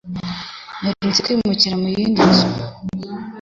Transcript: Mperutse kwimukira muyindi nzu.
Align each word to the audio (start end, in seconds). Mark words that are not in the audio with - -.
Mperutse 0.81 1.19
kwimukira 1.25 1.75
muyindi 1.81 2.19
nzu. 2.29 2.47